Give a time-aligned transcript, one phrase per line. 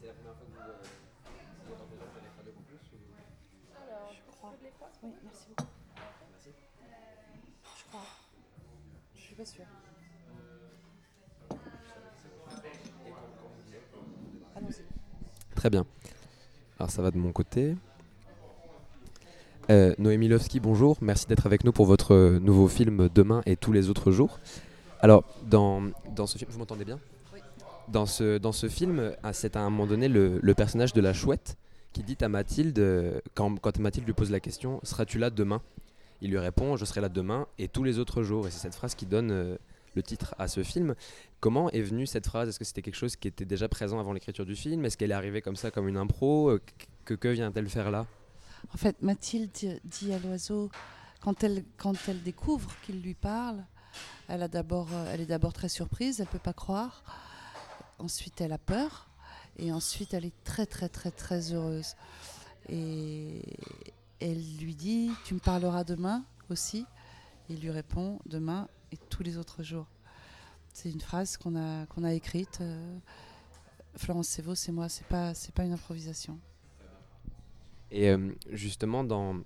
[0.00, 0.72] C'est la première fois que vous, euh,
[1.66, 2.96] vous entendez faire les Radio Campus ou...
[4.12, 4.52] Je crois.
[5.02, 5.70] Oui, merci beaucoup.
[6.30, 6.50] Merci.
[7.76, 8.06] Je crois.
[9.14, 9.66] Je suis pas sûre.
[15.54, 15.86] Très bien.
[16.78, 17.76] Alors ça va de mon côté.
[19.70, 20.96] Euh, Noémie Lovski, bonjour.
[21.00, 24.40] Merci d'être avec nous pour votre euh, nouveau film Demain et tous les autres jours.
[25.02, 25.82] Alors, dans,
[26.14, 26.98] dans ce film, vous m'entendez bien
[27.34, 27.40] Oui.
[27.88, 31.12] dans ce, dans ce film, c'est à un moment donné le, le personnage de la
[31.12, 31.56] chouette
[31.92, 35.60] qui dit à Mathilde, euh, quand, quand Mathilde lui pose la question, seras-tu là demain?
[36.20, 38.46] Il lui répond, je serai là demain et tous les autres jours.
[38.46, 39.56] Et c'est cette phrase qui donne euh,
[39.96, 40.94] le titre à ce film.
[41.40, 42.48] Comment est venue cette phrase?
[42.48, 44.84] Est-ce que c'était quelque chose qui était déjà présent avant l'écriture du film?
[44.84, 46.50] Est-ce qu'elle est arrivée comme ça, comme une impro?
[46.50, 46.60] Euh,
[47.04, 48.06] Que, que vient-elle faire là?
[48.72, 50.70] En fait, Mathilde dit- dit à l'oiseau,
[51.20, 53.64] quand elle, quand elle découvre qu'il lui parle,
[54.32, 57.02] euh, elle est d'abord très surprise, elle ne peut pas croire.
[57.98, 59.08] Ensuite, elle a peur.
[59.58, 61.94] Et ensuite, elle est très, très, très, très heureuse.
[62.68, 63.42] Et
[64.20, 66.86] elle lui dit, tu me parleras demain aussi?
[67.48, 69.86] Il lui répond, demain et tous les autres jours.
[70.72, 72.58] C'est une phrase qu'on a, qu'on a écrite.
[72.62, 72.98] euh,
[73.96, 76.38] Florence Sévaux, c'est moi, c'est pas, pas une improvisation.
[77.90, 79.42] Et euh, justement, dans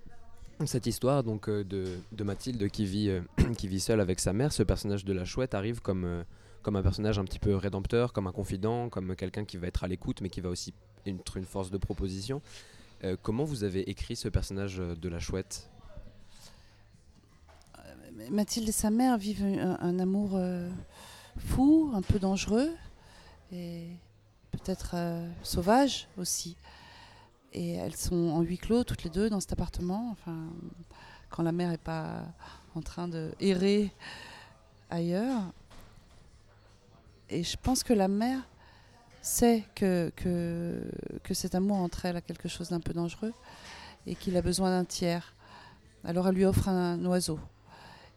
[0.65, 3.21] cette histoire donc, euh, de, de Mathilde qui vit, euh,
[3.59, 6.23] qui vit seule avec sa mère, ce personnage de la chouette arrive comme, euh,
[6.63, 9.85] comme un personnage un petit peu rédempteur, comme un confident, comme quelqu'un qui va être
[9.85, 10.73] à l'écoute, mais qui va aussi
[11.05, 12.41] être une force de proposition.
[13.23, 15.71] Comment vous avez écrit ce personnage de la chouette?
[18.31, 20.41] Mathilde et sa mère vivent un, amour
[21.39, 22.71] fou, un peu dangereux
[23.53, 23.87] et
[24.51, 24.97] peut-être
[25.43, 26.57] sauvage aussi.
[27.59, 30.11] Et elles sont en huis clos toutes les deux dans cet appartement.
[30.13, 30.37] Enfin,
[31.31, 32.23] quand la mère n'est pas
[32.75, 33.91] en train de errer
[34.91, 35.43] ailleurs.
[37.31, 38.47] Et je pense que la mère
[39.23, 40.85] sait que, que,
[41.25, 43.33] que cet amour entre elles a quelque chose d'un peu dangereux
[44.07, 45.35] et qu'il a besoin d'un tiers.
[46.05, 47.41] Alors elle lui offre un oiseau.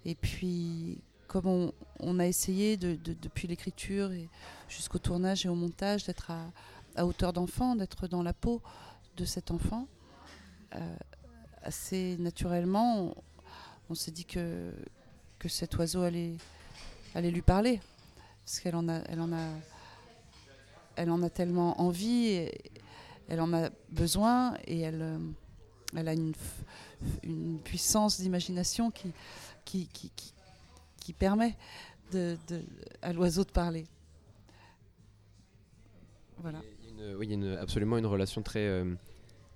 [0.04, 1.72] Et puis, comme
[2.02, 4.12] on, a essayé de- de- depuis l'écriture
[4.68, 6.32] jusqu'au tournage et au montage d'être
[6.96, 8.62] à hauteur d'enfant, d'être dans la peau
[9.20, 9.88] de cet enfant,
[10.76, 10.96] euh,
[11.62, 13.16] assez naturellement,
[13.90, 14.72] on, s'est dit que,
[15.40, 16.36] que cet oiseau allait,
[17.16, 17.82] allait lui parler.
[18.46, 19.46] Parce qu'elle en a, elle en a,
[20.96, 22.50] elle en a tellement envie,
[23.28, 25.18] elle en a besoin, et elle, euh,
[25.96, 26.34] elle a une,
[27.24, 29.12] une puissance d'imagination qui,
[29.66, 30.12] qui, qui,
[30.98, 31.58] qui, permet
[32.14, 32.38] de,
[33.02, 33.86] à l'oiseau de parler.
[36.38, 36.62] Voilà.
[36.82, 38.96] Il y a oui, il y a absolument une relation très, euh,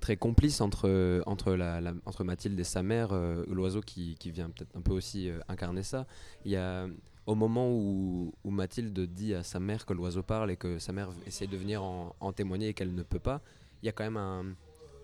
[0.03, 4.49] très complice entre, entre, la, entre Mathilde et sa mère, euh, l'oiseau qui, qui vient
[4.49, 6.07] peut-être un peu aussi euh, incarner ça.
[6.43, 6.87] Il y a,
[7.25, 11.11] au moment où, Mathilde dit à sa mère que l'oiseau parle et que sa mère
[11.25, 13.39] essaie de venir en, en témoigner et qu'elle ne peut pas,
[13.81, 14.43] il y a quand même un,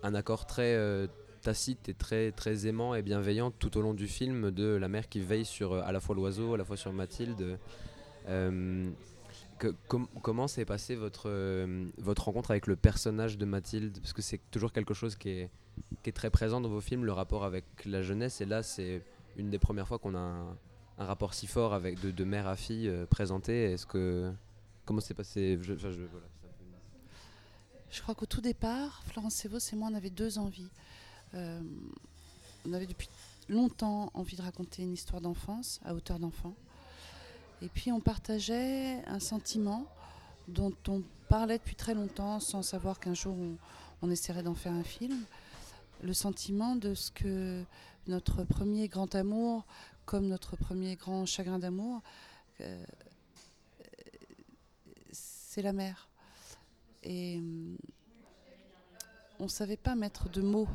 [0.02, 1.06] un accord très euh,
[1.40, 5.08] tacite et très, très aimant et bienveillant tout au long du film de la mère
[5.08, 7.58] qui veille sur euh, à la fois l'oiseau, à la fois sur Mathilde.
[9.88, 13.98] Comment s'est passée votre, euh, votre rencontre avec le personnage de Mathilde?
[14.00, 15.50] Parce que c'est toujours quelque chose qui est,
[16.14, 18.40] très présent dans vos films, le rapport avec la jeunesse.
[18.40, 19.02] Et là, c'est
[19.36, 20.56] une des premières fois qu'on a un,
[20.98, 23.72] rapport si fort avec de, mère à fille euh, présenté.
[23.72, 24.32] Est-ce que
[24.84, 25.58] comment s'est passé?
[27.90, 30.70] Je crois qu'au tout départ, Florence Sévaux et moi, on avait deux envies.
[31.34, 31.60] Euh,
[32.66, 33.08] on avait depuis
[33.48, 36.54] longtemps envie de raconter une histoire d'enfance à hauteur d'enfant.
[37.62, 39.86] Et puis on partageait un sentiment
[40.48, 43.36] dont on parlait depuis très longtemps sans savoir qu'un jour
[44.02, 45.24] on, essaierait d'en faire un film.
[46.02, 47.62] Le sentiment de ce que
[48.06, 49.66] notre premier grand amour,
[50.06, 52.00] comme notre premier grand chagrin d'amour,
[52.62, 52.84] euh,
[55.12, 56.08] c'est la mer.
[57.02, 57.76] Et hum,
[59.38, 60.68] on ne savait pas mettre de mots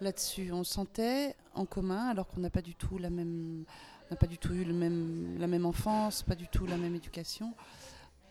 [0.00, 0.52] là-dessus.
[0.52, 3.64] On sentait en commun, alors qu'on n'a pas du tout la même,
[4.10, 7.54] n'a pas du tout eu la même enfance, pas du tout la même éducation.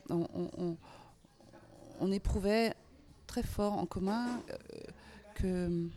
[0.10, 0.78] On,
[2.12, 2.74] éprouvait
[3.28, 5.90] très fort en commun euh, que-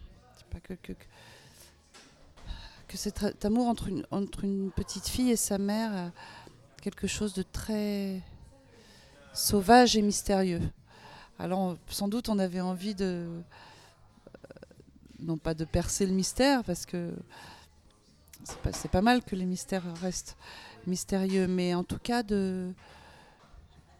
[2.88, 6.10] que cet amour entre une, entre une petite fille et sa mère a
[6.82, 8.20] quelque chose de très
[9.32, 10.60] sauvage et mystérieux.
[11.38, 13.04] Alors, sans doute, on avait envie de.
[13.04, 13.40] euh,
[15.20, 17.14] non pas de percer le mystère, parce que
[18.44, 20.36] c'est pas, pas mal que les mystères restent
[20.86, 22.72] mystérieux, mais en tout cas de,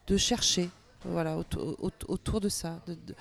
[0.07, 0.69] de chercher,
[1.05, 1.75] voilà, autour,
[2.09, 3.15] autour- de ça, de-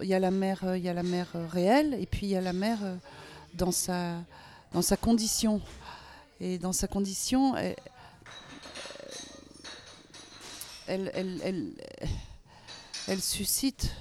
[0.00, 2.30] il y a la mer, il y a la mer euh, réelle, et puis il
[2.30, 2.96] y a la mer euh,
[3.54, 4.16] dans sa,
[4.72, 5.60] dans sa condition.
[6.40, 7.76] Et dans sa condition, elle,
[11.14, 11.72] elle, elle,
[13.06, 13.94] elle suscite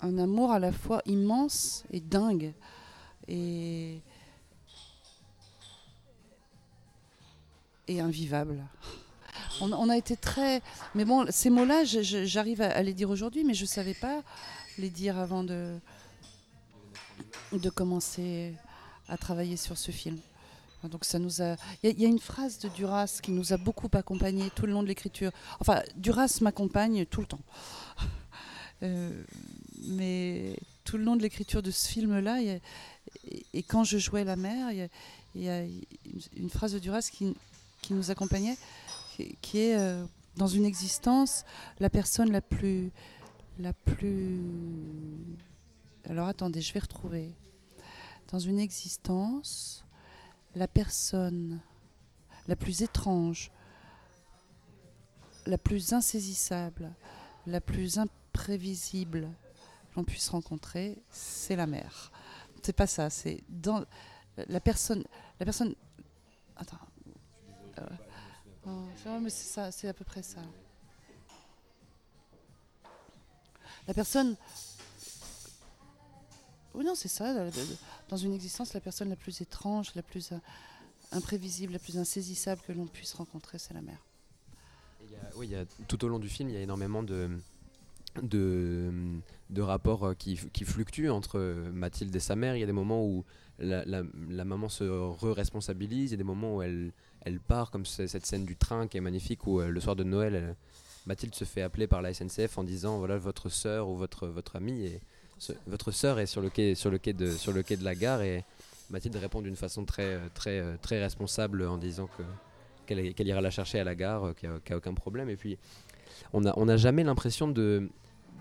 [0.00, 2.52] un amour à la fois immense et dingue.
[3.26, 4.00] Et,
[7.88, 8.64] et invivable.
[9.60, 10.62] On, a été très.
[10.94, 14.22] Mais bon, ces mots-là, j'arrive à, les dire aujourd'hui, mais je ne savais pas
[14.78, 15.78] les dire avant de,
[17.52, 18.54] de commencer
[19.08, 20.18] à travailler sur ce film.
[20.84, 23.88] Donc ça nous a- il y a une phrase de Duras qui nous a beaucoup
[23.94, 25.32] accompagnés tout le long de l'écriture.
[25.58, 27.40] Enfin, Duras m'accompagne tout le temps.
[28.82, 29.10] Euh,
[29.82, 32.40] mais tout le long de l'écriture de ce film-là,
[33.52, 35.62] et, quand je jouais la mère, il y a,
[36.36, 37.34] une, phrase de Duras qui,
[37.90, 38.56] nous accompagnait,
[39.42, 40.04] qui, est euh,
[40.36, 41.44] dans une existence,
[41.80, 42.90] la personne la plus,
[43.58, 44.40] la plus.
[46.08, 47.30] Alors attendez, je vais retrouver.
[48.30, 49.84] Dans une existence,
[50.54, 51.60] la personne
[52.46, 53.50] la plus étrange,
[55.46, 56.90] la plus insaisissable,
[57.46, 57.98] la plus
[58.46, 59.26] que
[59.96, 62.12] l'on puisse rencontrer, c'est la mère.
[62.62, 63.84] C'est pas ça, c'est dans
[64.36, 65.04] la personne.
[65.40, 65.74] La personne.
[66.56, 66.78] Attends.
[67.78, 67.86] Euh,
[68.66, 70.40] oh, mais c'est à peu près ça.
[73.86, 74.36] La personne.
[76.74, 77.50] Oui, non, c'est ça.
[78.08, 80.38] Dans une existence, la personne la plus étrange, la plus euh,
[81.12, 84.04] imprévisible, la plus insaisissable que l'on puisse rencontrer, c'est la mère.
[85.36, 87.30] Oui, y a- tout au long du film, il y a énormément de,
[88.22, 88.90] de,
[89.50, 92.56] de rapports euh, qui, qui fluctuent entre euh, Mathilde et sa mère.
[92.56, 93.24] Il y a des moments où
[93.58, 94.04] la, la-
[94.44, 96.92] maman se re-responsabilise, il y a des moments où elle,
[97.22, 100.04] elle part, comme cette scène du train qui est magnifique, où euh, le soir de
[100.04, 100.54] Noël,
[101.06, 104.56] Mathilde se fait appeler par la SNCF en disant voilà votre sœur ou votre, votre
[104.56, 105.00] amie et
[105.66, 107.94] votre sœur est sur le quai sur le quai de sur le quai de la
[107.94, 108.44] gare et
[108.90, 112.22] Mathilde répond d'une façon très très très responsable en disant que
[112.86, 115.28] qu'elle ira la chercher à la gare, qu'il n'y a, a aucun problème.
[115.30, 115.58] Et puis,
[116.32, 117.88] on n'a on n'a jamais l'impression de,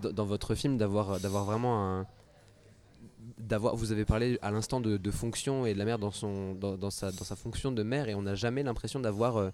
[0.01, 2.07] dans votre film d'avoir d'avoir vraiment un.
[3.39, 6.55] D'avoir, vous avez parlé à l'instant de, de fonction et de la mère dans, son,
[6.55, 9.49] dans, dans sa, dans sa fonction de mère, et on n'a jamais l'impression d'avoir euh,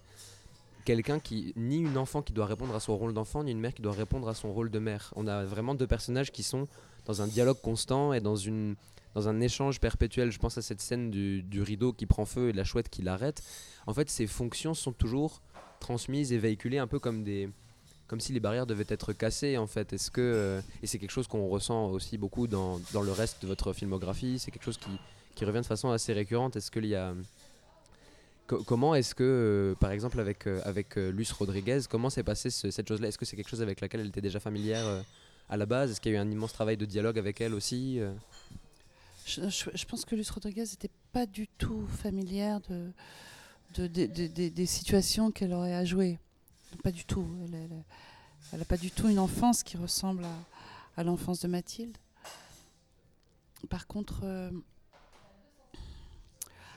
[0.84, 3.74] quelqu'un qui, ni une enfant qui doit répondre à son rôle d'enfant, ni une mère
[3.74, 5.12] qui doit répondre à son rôle de mère.
[5.16, 6.66] On a vraiment deux personnages qui sont
[7.04, 8.76] dans un dialogue constant et dans, une,
[9.14, 10.30] dans un échange perpétuel.
[10.30, 13.02] Je pense à cette scène du, du rideau qui prend feu et la chouette qui
[13.02, 13.42] l'arrête.
[13.86, 15.42] En fait, ces fonctions sont toujours
[15.80, 17.50] transmises et véhiculées un peu comme des
[18.06, 19.92] comme si les barrières devaient être cassées en fait.
[19.92, 23.40] Est-ce que euh, et c'est quelque chose qu'on ressent aussi beaucoup dans, dans le reste
[23.42, 24.38] de votre filmographie.
[24.38, 24.90] C'est quelque chose qui,
[25.34, 26.56] qui revient de façon assez récurrente.
[26.56, 27.14] Est-ce qu'il y a
[28.46, 32.22] Co- comment est-ce que, euh, par exemple, avec, euh, avec euh, Luce Rodriguez, comment s'est
[32.22, 33.08] passée ce- cette chose-là?
[33.08, 35.00] Est-ce que c'est quelque chose avec laquelle elle était déjà familière euh,
[35.48, 35.90] à la base?
[35.90, 38.12] Est-ce qu'il y a eu un immense travail de dialogue avec elle aussi euh?
[39.26, 42.90] Je, pense que Luce Rodriguez n'était pas du tout familière de-
[44.50, 46.18] des situations qu'elle aurait à jouer.
[46.82, 47.26] Pas du tout.
[48.52, 50.24] Elle n'a pas du tout une enfance qui ressemble
[50.96, 51.96] à, l'enfance de Mathilde.
[53.70, 54.50] Par contre, euh,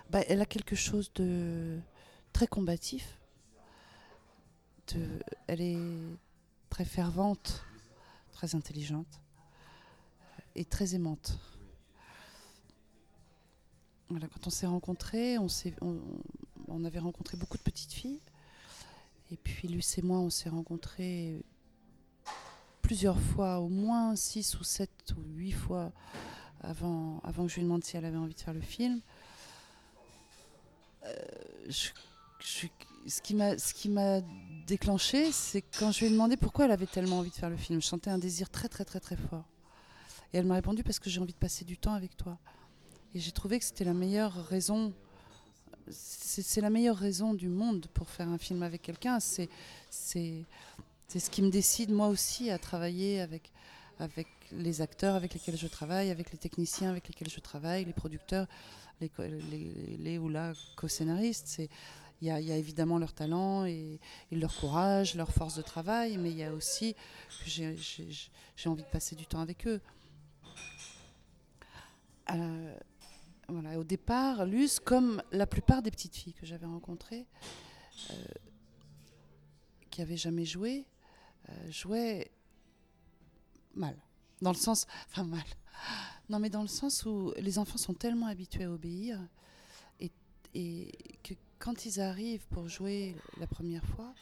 [0.10, 1.80] bah, elle a quelque chose de
[2.34, 3.18] très combatif.
[5.48, 5.78] Elle est
[6.70, 7.66] très fervente,
[8.32, 9.22] très intelligente
[10.56, 11.38] et très aimante.
[14.08, 18.22] Quand on s'est rencontrés, on avait rencontré beaucoup de petites filles.
[19.32, 21.42] Et puis Luce et moi, on s'est rencontrés
[22.82, 25.92] plusieurs fois, au moins six ou sept ou huit fois
[26.62, 29.02] avant, avant que je lui demande si elle avait envie de faire le film.
[31.06, 31.14] Euh,
[31.68, 31.90] je-
[32.40, 32.68] je-
[33.08, 34.22] ce qui m'a ce qui m'a
[34.66, 37.58] déclenché, c'est quand je lui ai demandé pourquoi elle avait tellement envie de faire le
[37.58, 37.82] film.
[37.82, 39.46] Je sentais un désir très très très très fort.
[40.34, 42.38] Et elle m'a répondu parce que j'ai envie de passer du temps avec toi.
[43.14, 44.94] Et j'ai trouvé que c'était la meilleure raison.
[45.92, 49.20] C'est la meilleure raison du monde pour faire un film avec quelqu'un.
[49.20, 49.50] C'est
[49.90, 53.52] ce qui me décide moi aussi à travailler avec
[54.00, 57.94] avec les acteurs avec lesquels je travaille, avec les techniciens avec lesquels je travaille, les
[57.94, 58.48] producteurs,
[59.02, 59.10] les,
[59.98, 61.62] les, ou la co-scénaristes.
[62.22, 64.00] Il y, y a évidemment leur talent et,
[64.32, 66.96] leur courage, leur force de travail, mais il y a aussi
[67.44, 69.82] que j'ai envie de passer du temps avec eux.
[72.32, 72.76] Euh,
[73.50, 77.26] voilà, au départ, Luce, comme la plupart des petites filles que j'avais rencontrées,
[78.12, 78.14] euh,
[79.90, 80.86] qui n'avaient jamais joué,
[81.50, 82.32] euh, jouait
[83.74, 83.96] mal.
[84.42, 84.86] Dans le sens.
[85.08, 85.46] Enfin, mal.
[86.30, 89.20] Non, mais dans le sens où les enfants sont tellement habitués à obéir
[90.54, 90.92] et,
[91.24, 94.14] que quand ils arrivent pour jouer la première fois,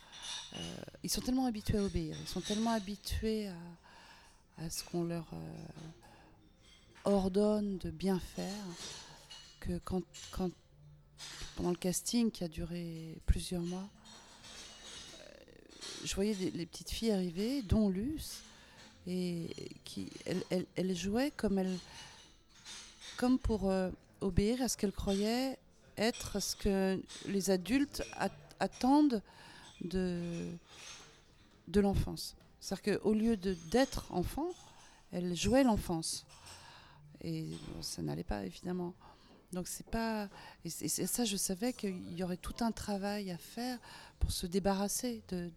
[0.56, 3.48] euh, ils sont tellement habitués à obéir, ils sont tellement habitués
[4.58, 5.28] à, ce qu'on leur
[7.06, 8.66] ordonne de bien faire
[9.84, 10.52] quand, quand
[11.56, 13.88] pendant le casting qui a duré plusieurs mois,
[15.20, 15.24] euh,
[16.04, 18.42] je voyais les petites filles arriver, dont Luce,
[19.08, 19.48] et
[19.84, 20.10] qui,
[20.76, 21.78] elle, jouait comme, elle,
[23.18, 23.92] comme pour euh,
[24.22, 25.58] obéir à ce qu'elle croyait
[25.98, 29.22] être ce que les adultes at- attendent
[29.82, 30.58] de,
[31.76, 32.36] l'enfance.
[32.60, 34.50] C'est-à-dire qu'au lieu d'être enfant,
[35.12, 36.26] elle jouait l'enfance.
[37.22, 37.46] Et
[37.82, 38.94] ça n'allait pas, évidemment.
[39.56, 40.28] Donc c'est pas...
[40.66, 43.80] Et, ça, je savais qu'il y aurait tout un travail à faire
[44.20, 45.50] pour se débarrasser de,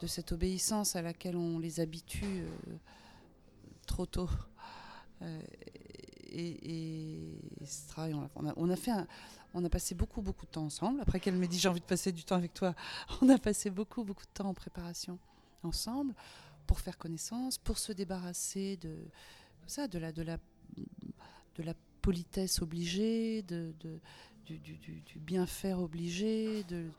[0.00, 2.76] de, cette obéissance à laquelle on les habitue euh,
[3.86, 4.28] trop tôt.
[5.22, 5.40] Euh,
[6.30, 8.92] et, ce travail, on a, fait
[9.54, 11.00] on a passé beaucoup, beaucoup de temps ensemble.
[11.00, 12.74] Après qu'elle m'ait dit j'ai envie de passer du temps avec toi,
[13.22, 15.18] on a passé beaucoup, beaucoup de temps en préparation
[15.62, 16.14] ensemble
[16.66, 18.94] pour faire connaissance, pour se débarrasser de
[19.66, 26.90] ça, de la, de la politesse obligée, du, bien faire obligé, de,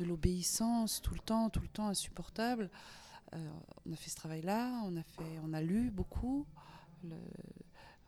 [0.00, 2.68] l'obéissance tout le temps, tout le temps insupportable.
[3.32, 3.50] Euh,
[3.86, 5.02] on a fait ce travail-là, on a
[5.42, 6.44] on a lu beaucoup,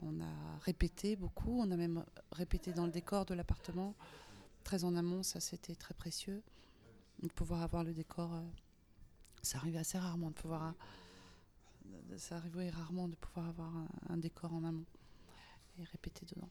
[0.03, 3.95] on a répété beaucoup, on a même répété dans le décor de l'appartement,
[4.65, 6.43] très en amont, ça c'était très précieux.
[7.23, 8.43] De pouvoir avoir le décor, euh,
[9.41, 10.75] ça arrive assez rarement de pouvoir,
[11.87, 12.39] euh, ça
[12.73, 13.73] rarement de pouvoir avoir
[14.11, 14.85] un décor en amont
[15.79, 16.49] et répéter dedans.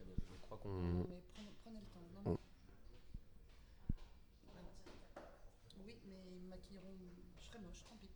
[0.00, 1.06] Je crois qu'on.
[1.62, 2.00] prenez, le temps.
[2.26, 2.38] On-
[5.84, 6.94] Oui, mais ils maquilleront.
[7.40, 8.08] Je serai moche, tant pis.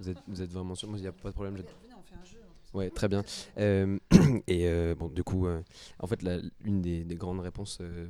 [0.00, 0.88] Vous êtes, vous êtes vraiment sûr?
[0.88, 1.56] Moi, il n'y a pas de problème.
[1.56, 1.66] Venez,
[1.98, 2.38] on fait un jeu.
[2.74, 3.24] Ouais, très bien.
[3.58, 3.98] Euh,
[4.46, 5.62] et euh, bon, du coup, euh,
[5.98, 8.08] en fait, la- une des, des grandes réponses, euh,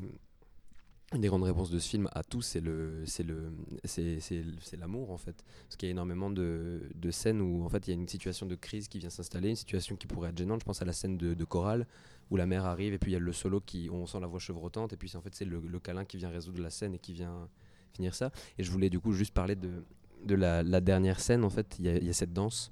[1.14, 3.50] une des grandes réponses de ce film à tout, c'est le, c'est le,
[3.84, 7.86] c'est, l'amour en fait, parce qu'il y a énormément de, de scènes où en fait
[7.86, 10.38] il y a une situation de crise qui vient s'installer, une situation qui pourrait être
[10.38, 10.60] gênante.
[10.60, 11.86] Je pense à la scène de, de chorale
[12.30, 14.26] où la mère arrive et puis il y a le solo qui, on sent la
[14.26, 16.94] voix chevrotante et puis en fait c'est le, le câlin qui vient résoudre la scène
[16.94, 17.48] et qui vient
[17.94, 18.30] finir ça.
[18.58, 19.82] Et je voulais du coup juste parler de,
[20.24, 21.76] de la, dernière scène en fait.
[21.78, 22.70] Il y a, cette danse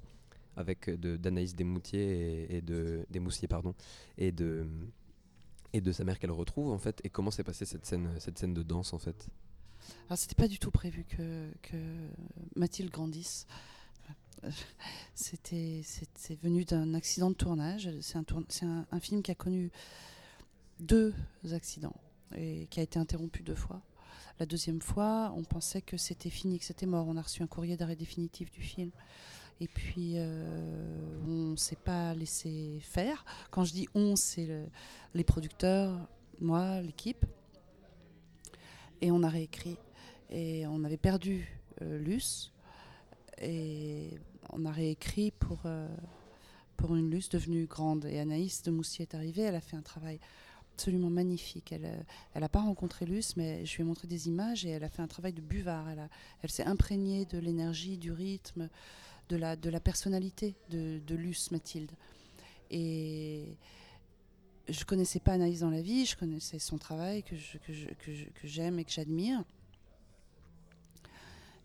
[0.55, 3.03] avec euh, d'Anaïs Desmoutiers et, de
[3.49, 3.73] pardon
[4.17, 4.67] et de
[5.73, 8.37] et de sa mère qu'elle retrouve en fait et comment s'est passée cette scène cette
[8.37, 9.27] scène de danse en fait?
[10.07, 11.51] Alors, c'était pas du tout prévu que,
[12.55, 13.45] Mathilde grandisse.
[14.43, 14.49] Euh,
[15.15, 17.89] C'était, c'est venu d'un accident de tournage.
[18.01, 19.71] C'est un film qui a connu
[20.79, 21.13] deux
[21.53, 21.95] accidents
[22.35, 23.81] et qui a été interrompu deux fois.
[24.39, 27.07] La deuxième fois, on pensait que c'était fini, que c'était mort.
[27.07, 28.91] On a reçu un courrier d'arrêt définitif du film.
[29.59, 33.25] Et puis, euh, on ne s'est pas laissé faire.
[33.49, 34.67] Quand je dis on, c'est le-
[35.15, 35.97] les producteurs,
[36.39, 37.25] moi, l'équipe.
[39.01, 39.77] Et on a réécrit.
[40.29, 41.47] Et on avait perdu
[41.81, 42.51] euh, Luce.
[43.41, 44.09] Et
[44.51, 45.87] on a réécrit pour, euh,
[46.75, 48.05] pour une Luce devenue grande.
[48.05, 49.43] Et Anaïs de Moussier est arrivée.
[49.43, 50.19] Elle a fait un travail
[50.73, 51.71] absolument magnifique.
[51.71, 52.05] Elle
[52.39, 55.01] n'a pas rencontré Luce, mais je lui ai montré des images et elle a fait
[55.01, 55.89] un travail de buvard.
[55.89, 56.09] Elle, a-
[56.43, 58.69] elle s'est imprégnée de l'énergie, du rythme,
[59.29, 61.91] de la, de la personnalité de, de Luce Mathilde.
[62.71, 63.57] Et
[64.67, 68.25] je connaissais pas Anaïs dans la vie, je connaissais son travail que je- que je-
[68.25, 69.43] que j'aime et que j'admire.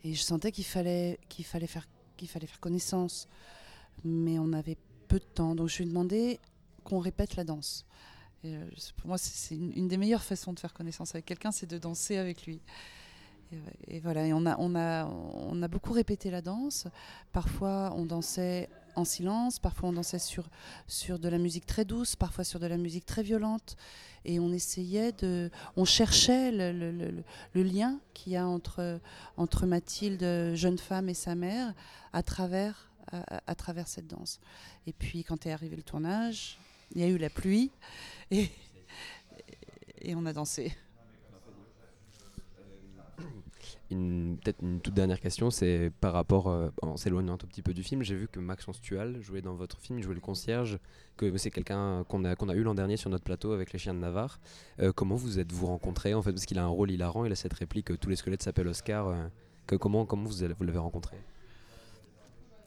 [0.04, 3.28] Et je sentais qu'il fallait, qu'il fallait, faire, qu'il fallait faire connaissance.
[4.04, 4.76] Mais on avait
[5.08, 5.54] peu de temps.
[5.54, 6.40] Donc je lui ai demandé
[6.84, 7.86] qu'on répète la danse.
[8.44, 8.64] Et, euh,
[8.96, 12.16] pour moi, c'est, une des meilleures façons de faire connaissance avec quelqu'un, c'est de danser
[12.16, 12.60] avec lui.
[13.88, 16.86] Et, voilà, on a, on, a, on a beaucoup répété la danse.
[17.32, 20.48] Parfois, on dansait en silence, parfois on dansait sur,
[20.86, 23.76] sur de la musique très douce, parfois sur de la musique très violente.
[24.24, 25.50] Et on essayait de.
[25.76, 29.00] On cherchait le, lien qu'il y a entre,
[29.36, 31.74] entre Mathilde, jeune femme, et sa mère
[32.12, 34.40] à travers, à travers cette danse.
[34.86, 36.58] Et puis, quand est arrivé le tournage,
[36.94, 37.72] il y a eu la pluie
[38.30, 38.48] et,
[40.00, 40.72] et on a dansé.
[43.88, 47.74] Peut-être une toute dernière question, c'est par rapport, euh, en s'éloignant un tout petit peu
[47.74, 50.78] du film, j'ai vu que Maxence Tual jouait dans votre film, il jouait le concierge,
[51.16, 53.98] que c'est quelqu'un qu'on a, eu l'an dernier sur notre plateau avec les chiens de
[53.98, 54.40] Navarre.
[54.80, 57.36] Euh, comment vous êtes-vous rencontrés en fait Parce qu'il a un rôle hilarant, il a
[57.36, 59.08] cette réplique Tous les squelettes s'appellent Oscar.
[59.08, 61.16] euh, comment, comment vous, vous l'avez rencontré?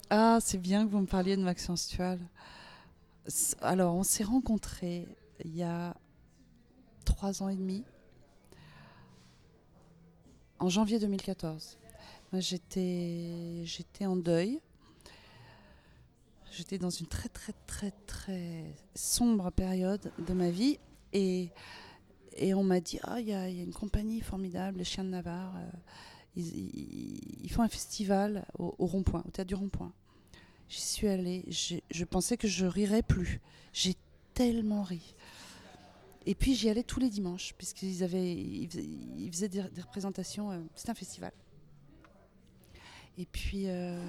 [0.09, 2.19] Ah, c'est bien que vous me parliez de Maxence Tual.
[3.61, 5.07] Alors, on s'est rencontrés
[5.43, 5.95] il y a
[7.05, 7.83] trois ans et demi,
[10.59, 11.77] en janvier 2014.
[12.31, 13.65] Moi, j'étais,
[14.01, 14.59] en deuil.
[16.51, 18.63] J'étais dans une très, très, très, très
[18.95, 20.79] sombre période de ma vie.
[21.13, 21.49] Et,
[22.53, 25.55] on m'a dit Ah, il y, a une compagnie formidable, les Chiens de Navarre.
[25.55, 25.69] euh,
[26.35, 29.93] ils, font un festival au, au rond-point, au théâtre du rond-point.
[30.67, 33.39] J'y suis allée, je pensais que je rirais plus.
[33.71, 33.95] J'ai
[34.33, 35.15] tellement ri.
[36.25, 40.51] Et puis j'y allais tous les dimanches, puisqu'ils avaient, ils faisaient, des, représentations.
[40.51, 41.31] euh, C'était un festival.
[43.17, 44.03] Et puis, euh,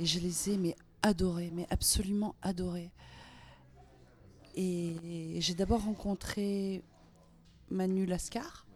[0.00, 2.90] je les ai mais adorés, mais absolument adorés.
[4.56, 6.82] Et j'ai d'abord rencontré
[7.70, 8.66] Manu Lascar,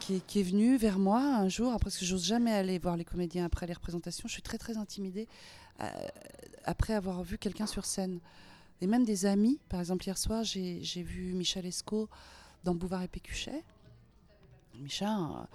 [0.00, 3.44] qui est, venu vers moi un jour, parce que j'ose jamais aller voir les comédiens
[3.44, 4.26] après les représentations.
[4.26, 5.28] Je suis très très intimidée
[5.80, 5.88] euh,
[6.64, 8.18] après avoir vu quelqu'un sur scène.
[8.80, 12.08] Et même des amis, par exemple hier soir, j'ai vu Michel Esco
[12.64, 13.64] dans Bouvard et Pécuchet.
[14.80, 15.48] Micha,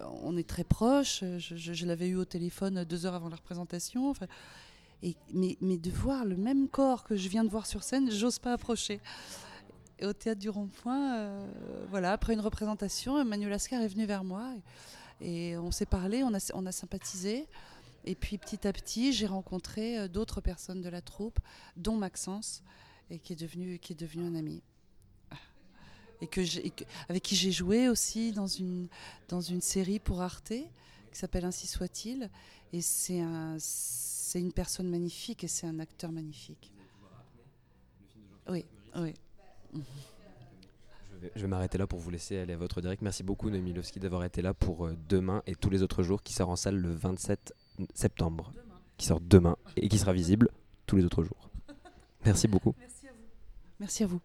[0.00, 4.12] euh, on est très proches, je, l'avais eu au téléphone deux heures avant la représentation.
[5.32, 8.38] mais, mais de voir le même corps que je viens de voir sur scène, j'ose
[8.38, 9.00] pas approcher.
[10.02, 11.46] Au théâtre du Rond-Point, euh,
[11.90, 14.52] voilà, après une représentation, Emmanuel Ascar est venu vers moi
[15.20, 17.46] et, et on s'est parlé, on a, on a sympathisé.
[18.04, 21.38] Et puis petit à petit, j'ai rencontré euh, d'autres personnes de la troupe,
[21.76, 22.62] dont Maxence,
[23.10, 23.78] et qui est devenu,
[24.18, 24.62] un ami.
[26.20, 26.28] Et
[27.08, 28.88] avec qui j'ai joué aussi dans une,
[29.60, 32.30] série pour Arte, qui s'appelle Ainsi soit-il.
[32.72, 36.72] Et c'est un, c'est une personne magnifique et c'est un acteur magnifique.
[38.48, 38.64] Oui,
[38.96, 39.14] oui.
[41.34, 43.02] Je vais, m'arrêter là pour vous laisser aller à votre direct.
[43.02, 46.22] Merci beaucoup Noémie Lowski d'avoir été là pour euh, demain et tous les autres jours
[46.22, 47.54] qui sort en salle le 27
[47.94, 48.52] septembre.
[48.96, 50.48] Qui sort demain et qui sera visible
[50.86, 51.50] tous les autres jours.
[52.24, 52.74] Merci beaucoup.
[53.80, 54.20] Merci à vous.